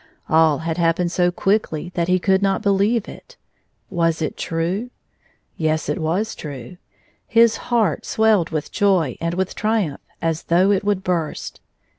[0.29, 3.37] All had happened so quickly that he could not believe it.
[3.91, 4.89] Was it true?
[5.57, 6.77] Yes, it was true!
[7.27, 11.61] His heart swelled with joy and with triumph as though it would burst.